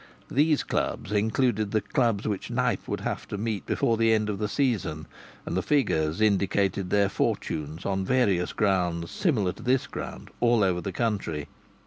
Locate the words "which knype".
2.27-2.87